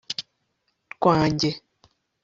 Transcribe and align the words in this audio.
rwanjye 0.93 1.49